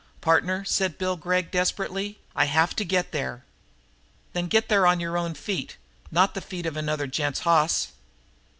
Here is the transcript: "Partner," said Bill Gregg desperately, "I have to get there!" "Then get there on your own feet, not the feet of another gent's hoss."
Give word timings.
"Partner," 0.19 0.65
said 0.65 0.97
Bill 0.97 1.15
Gregg 1.15 1.51
desperately, 1.51 2.17
"I 2.35 2.45
have 2.45 2.75
to 2.77 2.83
get 2.83 3.11
there!" 3.11 3.45
"Then 4.33 4.47
get 4.47 4.67
there 4.67 4.87
on 4.87 4.99
your 4.99 5.15
own 5.15 5.35
feet, 5.35 5.77
not 6.09 6.33
the 6.33 6.41
feet 6.41 6.65
of 6.65 6.75
another 6.75 7.05
gent's 7.05 7.41
hoss." 7.41 7.89